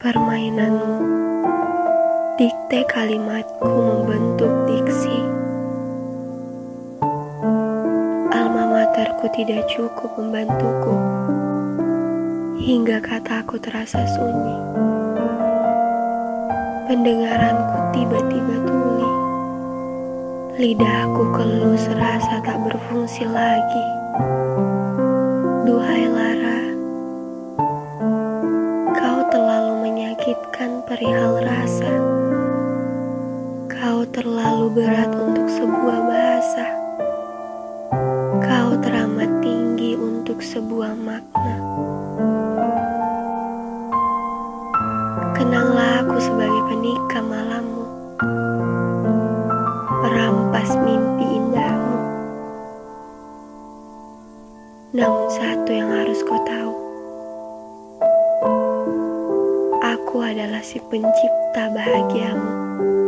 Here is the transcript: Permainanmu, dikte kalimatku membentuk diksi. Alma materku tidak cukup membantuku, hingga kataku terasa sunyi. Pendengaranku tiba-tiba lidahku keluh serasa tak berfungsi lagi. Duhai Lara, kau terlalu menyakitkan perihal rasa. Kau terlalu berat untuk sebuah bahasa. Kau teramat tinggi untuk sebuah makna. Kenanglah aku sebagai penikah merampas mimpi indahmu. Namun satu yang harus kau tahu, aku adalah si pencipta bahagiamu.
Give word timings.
Permainanmu, 0.00 0.96
dikte 2.40 2.88
kalimatku 2.88 3.68
membentuk 3.68 4.48
diksi. 4.64 5.12
Alma 8.32 8.64
materku 8.80 9.28
tidak 9.36 9.68
cukup 9.68 10.16
membantuku, 10.16 10.96
hingga 12.64 13.04
kataku 13.04 13.60
terasa 13.60 14.08
sunyi. 14.08 14.56
Pendengaranku 16.88 17.92
tiba-tiba 17.92 18.31
lidahku 20.62 21.34
keluh 21.34 21.74
serasa 21.74 22.38
tak 22.46 22.54
berfungsi 22.62 23.26
lagi. 23.26 23.86
Duhai 25.66 26.06
Lara, 26.06 26.62
kau 28.94 29.26
terlalu 29.34 29.90
menyakitkan 29.90 30.86
perihal 30.86 31.42
rasa. 31.42 31.90
Kau 33.66 34.06
terlalu 34.14 34.70
berat 34.78 35.10
untuk 35.10 35.50
sebuah 35.50 35.98
bahasa. 36.06 36.66
Kau 38.46 38.78
teramat 38.78 39.42
tinggi 39.42 39.98
untuk 39.98 40.38
sebuah 40.38 40.94
makna. 40.94 41.58
Kenanglah 45.34 46.06
aku 46.06 46.22
sebagai 46.22 46.62
penikah 46.70 47.24
merampas 50.62 50.78
mimpi 50.86 51.26
indahmu. 51.26 51.98
Namun 54.94 55.26
satu 55.34 55.70
yang 55.74 55.90
harus 55.90 56.22
kau 56.22 56.38
tahu, 56.46 56.74
aku 59.82 60.16
adalah 60.22 60.62
si 60.62 60.78
pencipta 60.86 61.66
bahagiamu. 61.74 63.01